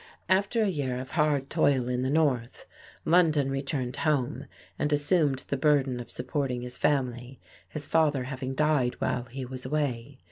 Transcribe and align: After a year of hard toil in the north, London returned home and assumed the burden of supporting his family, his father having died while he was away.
After 0.29 0.63
a 0.63 0.67
year 0.67 0.99
of 0.99 1.11
hard 1.11 1.47
toil 1.51 1.87
in 1.87 2.01
the 2.01 2.09
north, 2.09 2.65
London 3.05 3.51
returned 3.51 3.97
home 3.97 4.47
and 4.79 4.91
assumed 4.91 5.43
the 5.49 5.57
burden 5.57 5.99
of 5.99 6.09
supporting 6.09 6.63
his 6.63 6.75
family, 6.75 7.39
his 7.69 7.85
father 7.85 8.23
having 8.23 8.55
died 8.55 8.95
while 8.97 9.25
he 9.25 9.45
was 9.45 9.63
away. 9.63 10.17